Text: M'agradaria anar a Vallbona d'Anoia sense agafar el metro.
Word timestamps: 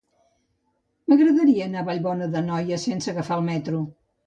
M'agradaria 1.13 1.67
anar 1.69 1.85
a 1.85 1.87
Vallbona 1.91 2.31
d'Anoia 2.33 2.83
sense 2.87 3.15
agafar 3.15 3.41
el 3.41 3.49
metro. 3.53 3.87